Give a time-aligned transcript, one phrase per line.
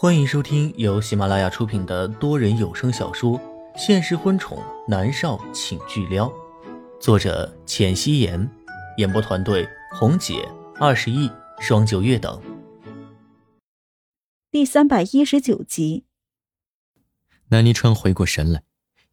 [0.00, 3.36] 欢迎收听由喜马拉雅出品的多人有声小说
[3.76, 6.28] 《现实婚宠男少请巨撩》，
[7.00, 8.48] 作者：浅汐颜，
[8.98, 10.48] 演播团队：红姐、
[10.78, 12.40] 二十亿、双九月等。
[14.52, 16.04] 第三百一十九集，
[17.48, 18.62] 南离川回过神来，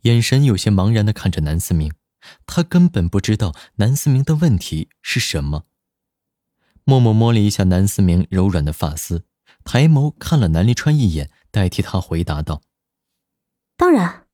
[0.04, 1.92] 眼神有些茫然的看着南思明，
[2.46, 5.64] 他根本不知道南思明的问题是什么。
[6.84, 9.24] 默默摸了一下南思明柔软的发丝，
[9.66, 12.62] 抬眸看了南离川一眼，代替他回答道
[13.76, 14.28] ：“当然。”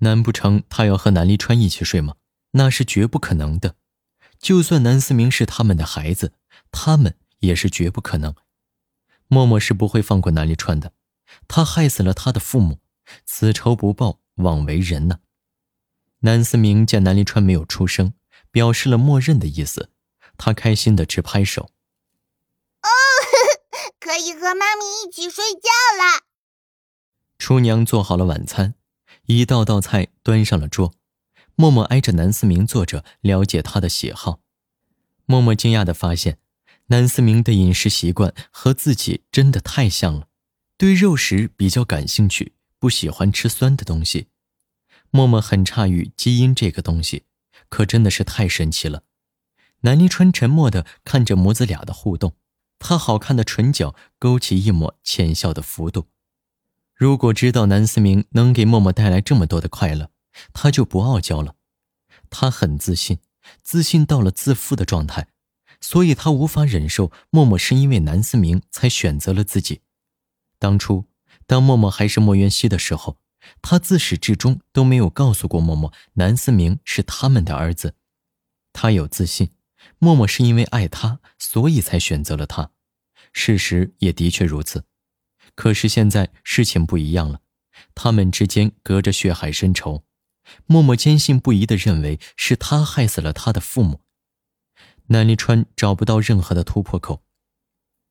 [0.00, 2.16] 难不成他要和南离川一起睡吗？
[2.52, 3.76] 那是绝不可能的。
[4.38, 6.32] 就算南思明是他们的孩子，
[6.70, 8.34] 他们也是绝不可能。
[9.28, 10.92] 默默是不会放过南离川的，
[11.46, 12.80] 他害死了他的父母，
[13.24, 15.20] 此仇不报，枉为人呐。
[16.20, 18.14] 南思明见南离川没有出声，
[18.50, 19.90] 表示了默认的意思。
[20.38, 21.70] 他开心的直拍手，哦，
[24.16, 26.24] 可以和妈咪一起睡觉了。
[27.38, 28.72] 厨娘做好了晚餐，
[29.26, 30.94] 一道道菜端上了桌。
[31.54, 34.40] 默默挨着南思明坐着，了解他的喜好。
[35.26, 36.38] 默默惊讶的发现，
[36.86, 40.28] 南思明的饮食习惯和自己真的太像了，
[40.78, 44.28] 对肉食比较感兴趣，不喜欢吃酸的东西。
[45.10, 47.24] 默默很诧异基因这个东西，
[47.68, 49.02] 可真的是太神奇了。
[49.80, 52.34] 南离川沉默地看着母子俩的互动，
[52.78, 56.08] 他好看的唇角勾起一抹浅笑的幅度。
[56.94, 60.10] 如果知道南思明能给默默带来这么多的快乐，
[60.52, 61.54] 他就不傲娇了。
[62.30, 63.18] 他很自信，
[63.62, 65.28] 自信到了自负的状态，
[65.80, 69.82] 所以他无法忍受默默是因为南思明才选择了自己。
[70.58, 71.04] 当初，
[71.46, 73.18] 当默默还是莫渊熙的时候，
[73.60, 77.94] 他自始至终都没有告诉过默默南思明是他们的儿子。
[78.72, 79.50] 他有自信。
[79.98, 82.70] 默默是因为爱他，所以才选择了他。
[83.32, 84.84] 事实也的确如此。
[85.54, 87.40] 可是现在事情不一样了，
[87.94, 90.04] 他们之间隔着血海深仇。
[90.66, 94.02] 默默坚信不疑地认为是他害死了他的父母。
[95.06, 97.24] 南离川找不到任何的突破口。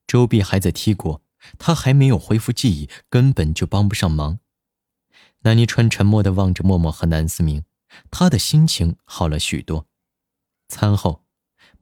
[0.06, 1.22] 周碧还在踢国，
[1.58, 4.38] 他还没有恢复记忆，根本就帮不上忙。
[5.40, 7.64] 南离川沉默地望着默默和南思明，
[8.10, 9.86] 他的心情好了许多。
[10.68, 11.25] 餐后。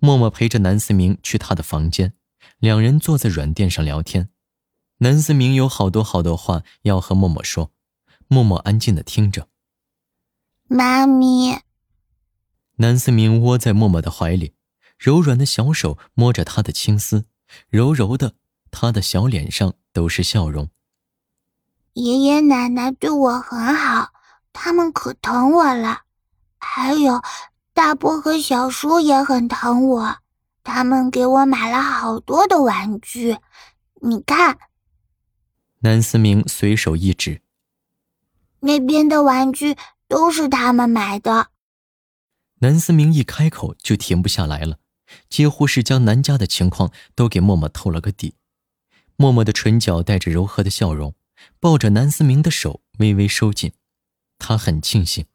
[0.05, 2.13] 默默陪着南思明去他的房间，
[2.59, 4.29] 两人坐在软垫上聊天。
[4.99, 7.73] 南思明有好多好多话要和默默说，
[8.29, 9.49] 默默安静的听着。
[10.69, 11.59] 妈咪。
[12.77, 14.53] 南思明窝在默默的怀里，
[14.99, 17.25] 柔软的小手摸着她的青丝，
[17.71, 18.35] 柔柔的，
[18.71, 20.69] 她的小脸上都是笑容。
[21.95, 24.13] 爷爷奶奶对我很好，
[24.53, 26.03] 他们可疼我了，
[26.59, 27.23] 还有。
[27.75, 30.19] 大伯和小叔也很疼我，
[30.63, 33.37] 他们给我买了好多的玩具，
[34.01, 34.59] 你看。
[35.81, 37.43] 南思明随手一指，
[38.61, 39.77] 那边的玩具
[40.07, 41.49] 都是他们买的。
[42.61, 44.79] 南思明一开口就停不下来了，
[45.29, 48.37] 几乎是将南家的情况都给默默透了个底。
[49.17, 51.17] 默默的唇角带着柔和的笑容，
[51.59, 53.73] 抱着南思明的手微微收紧，
[54.39, 55.27] 他很庆幸。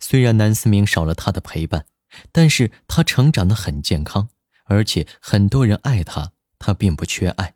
[0.00, 1.86] 虽然南思明少了他的陪伴，
[2.32, 4.30] 但是他成长的很健康，
[4.64, 7.54] 而且很多人爱他，他并不缺爱。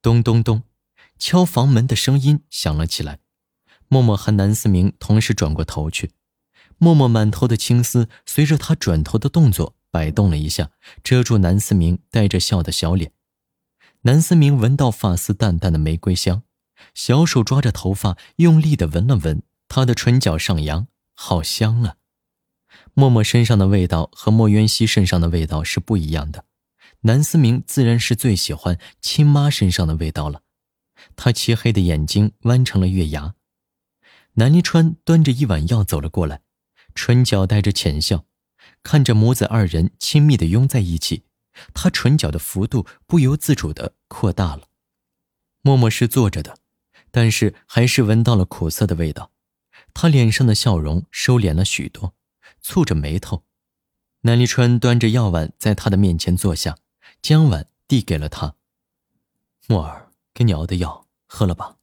[0.00, 0.62] 咚咚咚，
[1.18, 3.20] 敲房门的声音响了起来。
[3.88, 6.12] 默默和南思明同时转过头去，
[6.78, 10.70] 默默满头的青丝随着他转头的动作摆动了一下，
[11.04, 13.12] 遮住南思明带着笑的小脸。
[14.02, 16.42] 南思明闻到发丝淡淡的玫瑰香，
[16.94, 20.88] 小手抓着头发，用力的闻了闻，他的唇角上扬。
[21.24, 21.94] 好香啊！
[22.94, 26.46] 默默身上的味道和莫渊熙身上的味道是不一样的。
[27.02, 30.42] 南思明自然是最喜欢亲妈身上的味道了。
[31.14, 33.36] 他漆黑的眼睛弯成了月牙。
[34.32, 36.40] 南离川端着一碗药走了过来，
[36.92, 38.24] 唇角带着浅笑，
[38.82, 41.22] 看着母子二人亲密的拥在一起，
[41.72, 44.62] 他唇角的幅度不由自主的扩大了。
[45.60, 46.58] 默默是坐着的，
[47.12, 49.31] 但是还是闻到了苦涩的味道。
[49.94, 52.14] 他脸上的笑容收敛了许多，
[52.62, 53.44] 蹙着眉头。
[54.22, 56.78] 南离川端着药碗在他的面前坐下，
[57.20, 58.54] 将碗递给了他。
[59.66, 61.76] 墨儿，给你熬的药，喝了吧。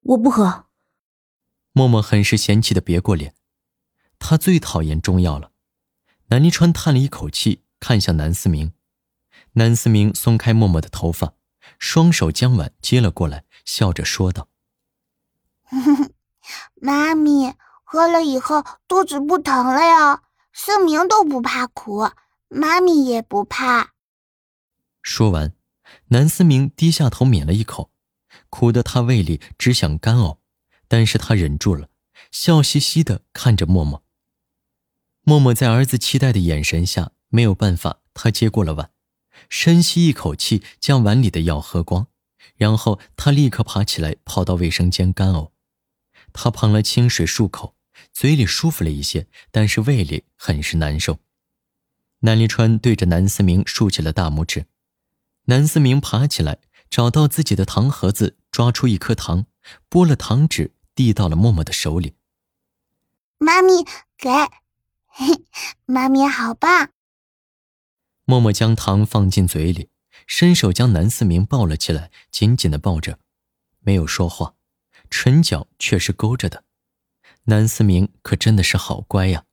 [0.00, 0.66] 我不喝。
[1.72, 3.34] 默默很是嫌弃的别过脸，
[4.18, 5.50] 他最讨厌中药了。
[6.28, 8.72] 南离川叹了一口气，看向南思明。
[9.54, 11.34] 南思明松开默默的头发，
[11.78, 14.48] 双手将碗接了过来，笑着说道。
[16.84, 20.20] 妈咪喝了以后肚子不疼了呀，
[20.52, 22.10] 思明都不怕苦，
[22.48, 23.94] 妈咪也不怕。
[25.00, 25.54] 说完，
[26.08, 27.90] 南思明低下头抿了一口，
[28.50, 30.36] 苦得他胃里只想干呕，
[30.86, 31.88] 但是他忍住了，
[32.30, 34.04] 笑嘻嘻的看着默默。
[35.22, 38.90] 默默在儿子期待的眼神下没有办法，他接过了碗，
[39.48, 42.08] 深吸一口气，将碗里的药喝光，
[42.56, 45.53] 然后他立刻爬起来跑到卫生间干呕。
[46.34, 47.74] 他捧了清水漱口，
[48.12, 51.20] 嘴里舒服了一些，但是胃里很是难受。
[52.20, 54.66] 南离川对着南思明竖起了大拇指。
[55.44, 56.58] 南思明爬起来，
[56.90, 59.46] 找到自己的糖盒子，抓出一颗糖，
[59.88, 62.14] 剥了糖纸，递到了默默的手里。
[63.38, 63.84] 妈咪，
[64.16, 64.30] 给，
[65.86, 66.90] 妈咪好棒。
[68.24, 69.90] 默默将糖放进嘴里，
[70.26, 73.18] 伸手将南思明抱了起来，紧紧的抱着，
[73.80, 74.54] 没有说话，
[75.16, 76.64] 唇角却是勾着的。
[77.44, 79.44] 南思明可真的是好乖呀。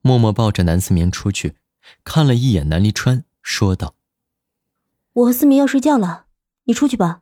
[0.00, 1.56] 默默抱着南思明出去，
[2.04, 3.94] 看了一眼南离川，说道。
[5.12, 6.24] 我和思明要睡觉了，
[6.64, 7.20] 你出去吧。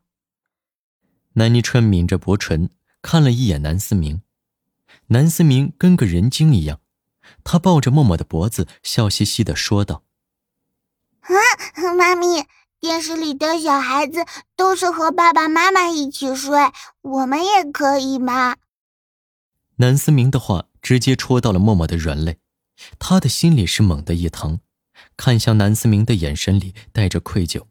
[1.32, 2.70] 南泥川抿着薄唇，
[3.02, 4.22] 看了一眼南思明。
[5.08, 6.80] 南思明跟个人精一样，
[7.42, 10.04] 他抱着默默的脖子，笑嘻嘻的说道
[11.22, 11.34] ：“啊，
[11.98, 12.46] 妈咪，
[12.80, 14.24] 电视里的小孩子
[14.54, 16.58] 都是和爸爸妈妈一起睡，
[17.02, 18.56] 我们也可以吗？”
[19.76, 22.38] 南思明的话直接戳到了默默的软肋，
[22.98, 24.60] 他的心里是猛地一疼，
[25.16, 27.64] 看向南思明的眼神里带着愧疚。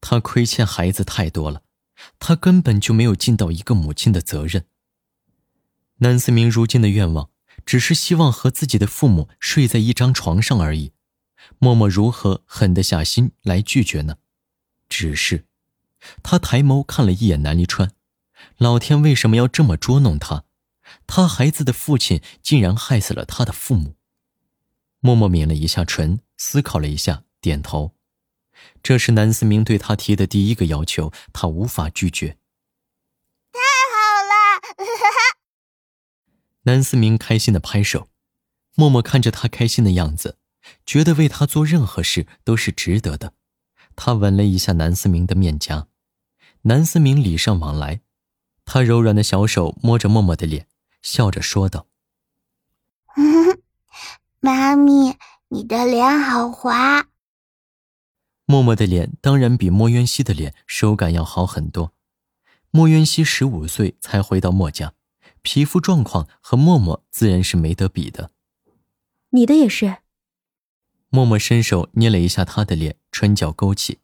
[0.00, 1.62] 他亏欠孩子太多了，
[2.18, 4.66] 他根本就没有尽到一个母亲的责任。
[5.98, 7.30] 南思明如今的愿望，
[7.64, 10.92] 只是希望和自己的父母睡在一张床上而已。
[11.58, 14.16] 默默如何狠得下心来拒绝呢？
[14.88, 15.46] 只是，
[16.22, 17.92] 他抬眸看了一眼南离川，
[18.58, 20.44] 老天为什么要这么捉弄他？
[21.06, 23.96] 他孩子的父亲竟然害死了他的父母。
[25.00, 27.94] 默默抿了一下唇，思考了一下，点头。
[28.82, 32.38] 这是南思明对他提的第一个要求，他无法拒绝。
[33.52, 33.58] 太
[33.92, 34.84] 好了！
[36.62, 38.08] 南思明开心的拍手，
[38.74, 40.38] 默默看着他开心的样子，
[40.84, 43.32] 觉得为他做任何事都是值得的。
[43.94, 45.88] 他吻了一下南思明的面颊，
[46.62, 48.00] 南思明礼尚往来，
[48.64, 50.66] 他柔软的小手摸着默默的脸，
[51.00, 51.86] 笑着说道
[54.40, 55.16] ：“妈咪，
[55.48, 57.08] 你的脸好滑。”
[58.44, 61.92] 默默的脸当然比莫渊熙的脸手感要好很多。
[62.70, 64.92] 莫渊熙十五岁才回到墨家，
[65.40, 68.30] 皮肤状况和默默自然是没得比的。
[69.30, 69.96] 你的也是。
[71.16, 74.00] 默默伸手捏了一下他的脸，唇角勾起。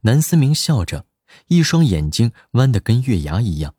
[0.00, 1.04] 南思明笑着，
[1.48, 3.74] 一双眼睛弯得跟月牙一样。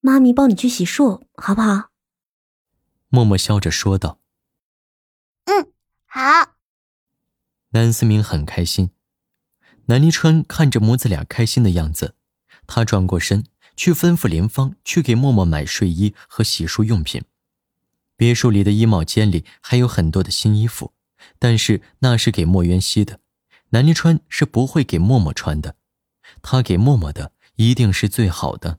[0.00, 1.90] 妈咪帮你去洗漱，好不好？
[3.08, 4.20] 默默笑着说道
[5.46, 5.72] ：“嗯，
[6.06, 6.52] 好。”
[7.70, 8.90] 南思明很开心，
[9.86, 12.14] 南离川看着母子俩开心的样子，
[12.68, 17.24] 他转过身去吩咐林芳去给默默买睡衣和洗漱用品。
[18.16, 20.92] 别墅里的衣帽间里还有很多的新衣服，
[21.38, 23.20] 但是那是给莫渊熙的，
[23.70, 25.76] 南离川是不会给默默穿的，
[26.42, 28.78] 他给默默的一定是最好的。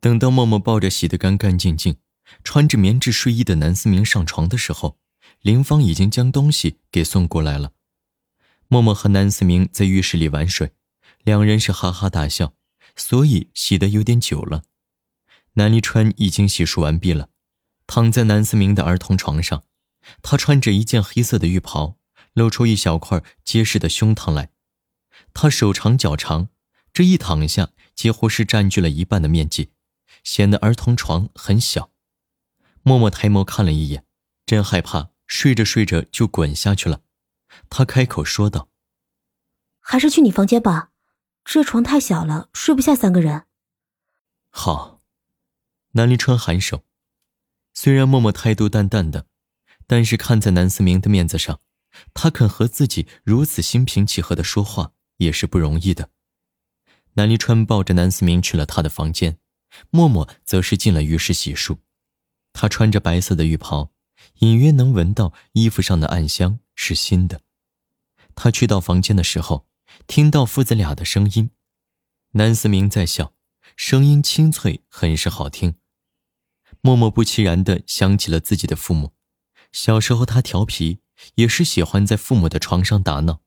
[0.00, 1.96] 等到默默抱着洗得干干净净、
[2.44, 4.98] 穿着棉质睡衣的南思明上床的时候。
[5.42, 7.72] 林芳已经将东西给送过来了。
[8.68, 10.72] 默默和南思明在浴室里玩水，
[11.22, 12.54] 两人是哈哈大笑，
[12.96, 14.62] 所以洗得有点久了。
[15.54, 17.28] 南离川已经洗漱完毕了，
[17.86, 19.64] 躺在南思明的儿童床上，
[20.22, 21.96] 他穿着一件黑色的浴袍，
[22.32, 24.50] 露出一小块结实的胸膛来。
[25.34, 26.48] 他手长脚长，
[26.92, 29.72] 这一躺下几乎是占据了一半的面积，
[30.24, 31.90] 显得儿童床很小。
[32.82, 34.04] 默默抬眸看了一眼，
[34.44, 35.10] 真害怕。
[35.28, 37.00] 睡着睡着就滚下去了，
[37.68, 38.68] 他开口说道
[39.82, 40.92] ：“还是去你房间吧，
[41.44, 43.46] 这床太小了，睡不下三个人。”
[44.50, 45.00] 好，
[45.94, 46.84] 南离川颔首。
[47.74, 49.26] 虽然默默态度淡淡的，
[49.86, 51.60] 但是看在南思明的面子上，
[52.14, 56.10] 他肯和自己如此心平气和的说话也是不容易的。
[57.14, 59.38] 南离川抱着南思明去了他的房间，
[59.90, 61.78] 默默则是进了浴室洗漱。
[62.52, 63.92] 他穿着白色的浴袍。
[64.40, 67.42] 隐约能闻到衣服上的暗香是新的。
[68.34, 69.66] 他去到房间的时候，
[70.06, 71.50] 听到父子俩的声音，
[72.32, 73.34] 南思明在笑，
[73.76, 75.76] 声音清脆，很是好听。
[76.80, 79.12] 默默不其然的想起了自己的父母，
[79.76, 81.00] 小时候他调皮，
[81.34, 83.42] 也是喜欢在父母的床上打闹。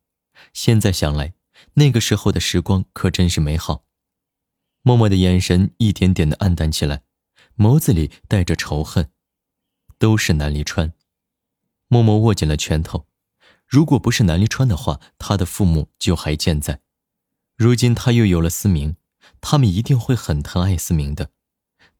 [0.53, 1.33] 现在想来，
[1.73, 3.85] 那个时候的时光可真是美好。
[4.83, 7.01] 默默的眼神一点点的暗淡起来，
[7.57, 9.09] 眸子里带着仇恨。
[9.97, 10.93] 都是南离川，
[11.87, 13.07] 默默握紧了拳头。
[13.65, 16.81] 如果不是南离川的话，他的父母就还健在。
[17.57, 18.97] 如今他又有了思明，
[19.41, 21.31] 他们一定会很疼爱思明的。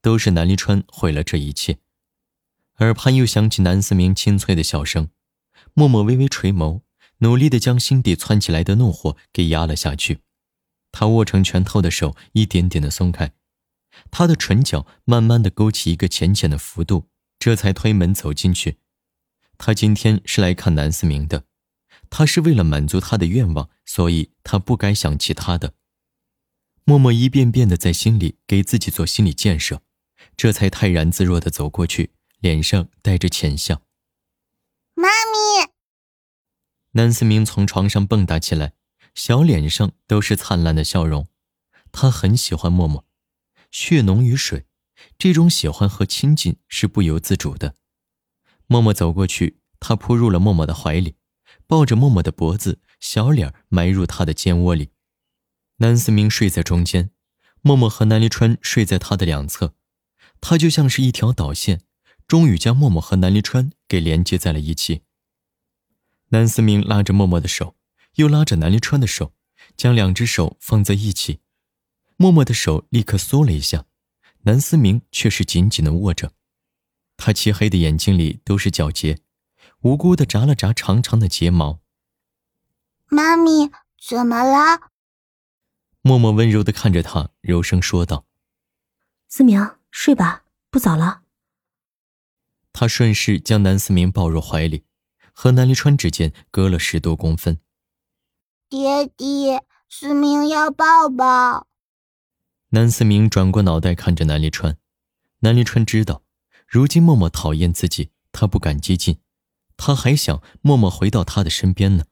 [0.00, 1.78] 都是南离川毁了这一切。
[2.80, 5.10] 耳畔又响起南思明清脆的笑声，
[5.74, 6.80] 默默微微垂眸，
[7.18, 10.20] 努力的将心底窜起来的怒火给压了下去。
[10.90, 13.32] 他握成拳头的手一点点的松开，
[14.10, 17.08] 他的唇角慢慢的勾起一个浅浅的弧度，
[17.38, 18.78] 这才推门走进去。
[19.58, 21.44] 他今天是来看南思明的，
[22.08, 25.74] 他是为了满足他的愿望，所以他不该想其他的。
[26.84, 29.82] 默默一遍遍的在心里给自己做心理建设，
[30.34, 33.82] 这才泰然自若的走过去，脸上带着浅笑。
[34.94, 35.72] 妈咪，
[36.92, 38.72] 南思明从床上蹦跶起来，
[39.14, 41.28] 小脸上都是灿烂的笑容。
[41.92, 43.06] 他很喜欢默默，
[43.70, 44.66] 血浓于水，
[45.18, 47.74] 这种喜欢和亲近是不由自主的。
[48.66, 51.16] 默默走过去，他扑入了默默的怀里，
[51.66, 54.90] 抱着默默的脖子，小脸埋入他的肩窝里。
[55.78, 57.10] 南思明睡在中间，
[57.62, 59.74] 默默和南离川睡在他的两侧，
[60.40, 61.82] 他就像是一条导线，
[62.30, 65.02] 终于将默默和南离川给连接在了一起。
[66.28, 67.74] 南思明拉着默默的手，
[68.14, 69.34] 又拉着南离川的手，
[69.76, 71.40] 将两只手放在一起，
[72.16, 73.86] 默默的手立刻缩了一下，
[74.42, 76.30] 南思明却是紧紧的握着。
[77.16, 79.18] 他漆黑的眼睛里都是皎洁，
[79.80, 81.80] 无辜的眨了眨长长的睫毛。
[83.08, 84.92] 妈咪，怎么了？
[86.02, 88.24] 默默温柔的看着他，柔声说道
[89.26, 91.19] ：“思明，睡吧，不早了。”
[92.80, 94.84] 他顺势将南思明抱入怀里，
[95.34, 97.58] 和南离川之间隔了十多公分。
[98.70, 101.66] 爹爹，思明要抱抱。
[102.70, 104.78] 南思明转过脑袋看着南离川，
[105.40, 106.22] 南离川知道。
[106.66, 109.18] 如今默默讨厌自己，他不敢接近，
[109.76, 112.06] 他还想默默回到他的身边呢。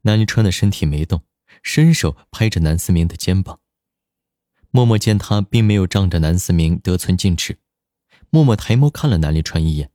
[0.00, 1.22] 南离川的身体没动，
[1.62, 3.60] 伸手拍着南思明的肩膀。
[4.72, 7.60] 默默见他并没有仗着南思明得寸进尺，
[8.30, 9.90] 默默抬眸看了南离川一眼，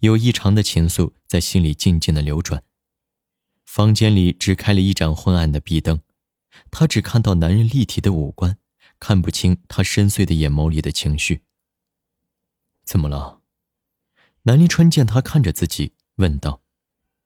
[0.00, 2.64] 有异常的情愫在心里静静的流转。
[3.64, 6.00] 房间里只开了一盏昏暗的壁灯，
[6.70, 8.58] 他只看到男人立体的五官，
[8.98, 11.42] 看不清他深邃的眼眸里的情绪。
[12.84, 13.42] 怎么了？
[14.42, 16.62] 南离川见他看着自己，问道。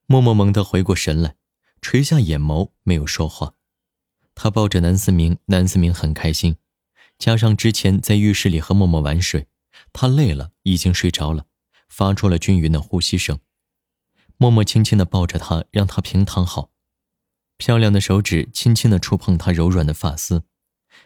[0.05, 1.35] 默默猛地回过神来，
[1.81, 3.55] 垂下眼眸，没有说话。
[4.35, 6.57] 他抱着南思明，南思明很开心。
[7.17, 9.47] 加上之前在浴室里和默默玩水，
[9.91, 11.45] 他累了，已经睡着了，
[11.89, 13.39] 发出了均匀的呼吸声。
[14.37, 16.71] 默默轻轻地抱着他，让他平躺好，
[17.57, 20.43] 漂亮的手指轻轻地触碰他柔软的发丝，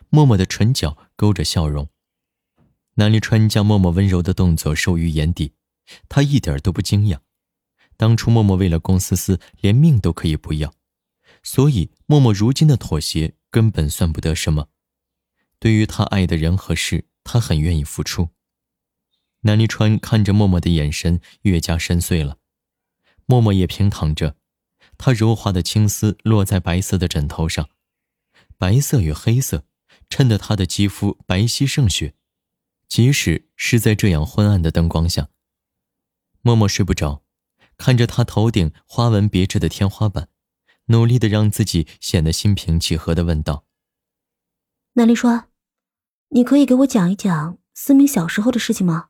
[0.10, 1.90] 默默的唇角勾着笑容。
[2.96, 5.54] 南离川将默默温柔的动作收于眼底，
[6.10, 7.20] 他一点都不惊讶。
[7.96, 10.74] 当初默默为了龚思思连命都可以不要，
[11.44, 14.70] 所以默默如今的妥协根本算不得什么。
[15.60, 18.30] 对于他爱的人和事，他很愿意付出。
[19.48, 22.38] 南离川看着默默的眼神越加深邃了，
[23.26, 24.36] 默默也平躺着，
[24.98, 27.70] 他柔滑的青丝落在白色的枕头上，
[28.58, 29.64] 白色与黑色
[30.10, 32.14] 衬得他的肌肤白皙胜雪。
[32.90, 35.30] 即使是在这样昏暗的灯光下，
[36.42, 37.24] 默默睡不着，
[37.78, 40.28] 看着他头顶花纹别致的天花板，
[40.88, 43.66] 努力的让自己显得心平气和的问道
[44.96, 45.48] ：“南离川，
[46.32, 49.10] 你可以给我讲一讲思明小时候的事情吗？”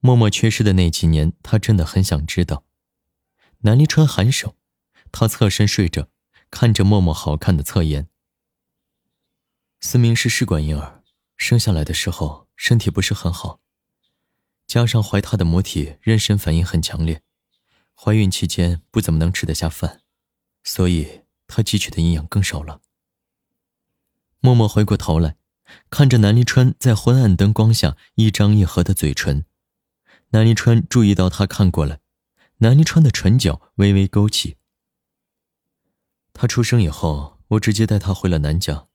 [0.00, 2.64] 默默缺失的那几年，他真的很想知道。
[3.60, 4.56] 南离川颔首，
[5.12, 6.08] 他侧身睡着，
[6.50, 8.08] 看着默默好看的侧颜。
[9.80, 11.02] 思明是试管婴儿。
[11.36, 13.60] 生下来的时候身体不是很好，
[14.66, 17.22] 加上怀他的母体妊娠反应很强烈，
[17.94, 20.02] 怀孕期间不怎么能吃得下饭，
[20.62, 22.82] 所以他汲取的营养更少了。
[24.40, 25.36] 默默回过头来，
[25.88, 29.46] 看着南离川在昏暗灯光下一张一合的嘴唇，
[30.32, 32.00] 南离川注意到他看过来，
[32.58, 34.56] 南离川的唇角微微勾起。
[36.32, 38.86] 他出生以后，我直接带他回了南家，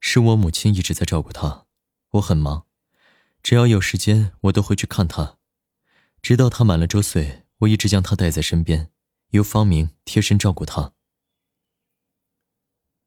[0.00, 1.66] 是我母亲一直在照顾他。
[2.12, 2.66] 我很忙，
[3.42, 5.36] 只要有时间，我都会去看他。
[6.22, 8.90] 直到他满了周岁，我一直将他带在身边，
[9.30, 10.94] 由方明贴身照顾他。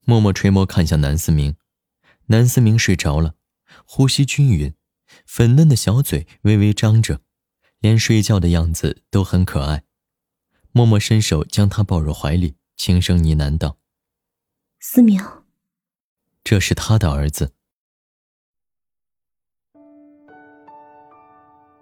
[0.05, 1.55] 默默垂眸看向南思明，
[2.27, 3.35] 南思明睡着了，
[3.85, 4.75] 呼吸均匀，
[5.25, 7.21] 粉嫩的小嘴微微张着，
[7.81, 9.83] 连睡觉的样子都很可爱。
[10.71, 13.77] 默默伸手将他抱入怀里，轻声呢喃道
[14.79, 15.21] ：“思明，
[16.43, 17.53] 这是他的儿子。”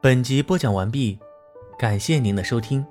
[0.02, 1.20] 本集播讲完毕，
[1.78, 2.84] 感谢您的收听。